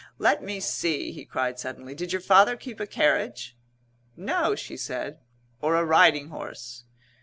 "Let 0.17 0.41
me 0.43 0.59
see," 0.59 1.11
he 1.11 1.25
cried 1.25 1.59
suddenly, 1.59 1.93
"did 1.93 2.11
your 2.11 2.23
father 2.23 2.55
keep 2.57 2.79
a 2.79 2.87
carriage?" 2.87 3.55
"No," 4.17 4.55
she 4.55 4.75
said. 4.75 5.19
"Or 5.61 5.75
a 5.75 5.85
riding 5.85 6.29
horse!" 6.29 6.85